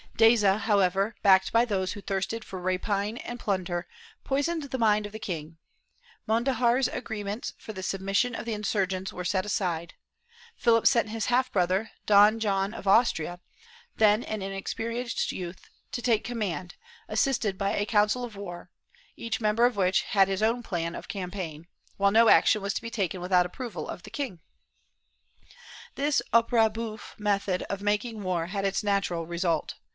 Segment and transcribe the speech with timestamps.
[0.17, 3.87] Deza, however, backed by those who thirsted for rapine and plunder,
[4.23, 5.57] poisoned the mind of the king;
[6.27, 9.95] Mondejar's agreements for the submission of the insurgents were set aside;
[10.55, 13.39] Philip sent his half brother, Don John of Austria,
[13.95, 16.75] then an inex perienced youth, to take command,
[17.07, 18.69] assisted by a council of war,
[19.15, 22.81] each member of which had his own plan of campaign, while no action was to
[22.81, 24.39] be taken without the approval of the king.
[25.95, 29.75] This opera houffe method of making war had its natural result.